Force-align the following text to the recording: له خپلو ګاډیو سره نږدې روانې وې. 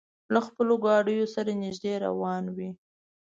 له 0.33 0.39
خپلو 0.47 0.73
ګاډیو 0.85 1.25
سره 1.35 1.51
نږدې 1.63 1.93
روانې 2.05 2.51
وې. 2.57 2.69